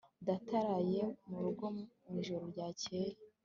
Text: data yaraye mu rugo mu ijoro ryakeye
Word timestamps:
data 0.27 0.53
yaraye 0.61 1.01
mu 1.29 1.37
rugo 1.43 1.63
mu 1.75 2.13
ijoro 2.19 2.43
ryakeye 2.53 3.13